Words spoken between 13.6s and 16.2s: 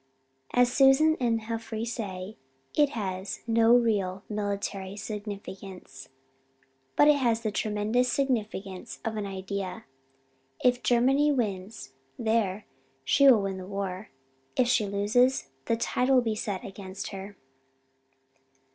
war. If she loses, the tide